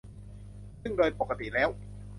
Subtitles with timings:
[0.81, 1.69] ซึ่งโดยปกติแล้ว